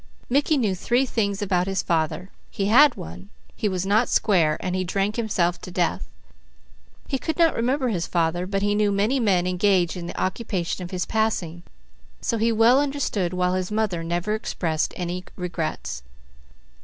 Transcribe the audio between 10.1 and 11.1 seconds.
occupation of his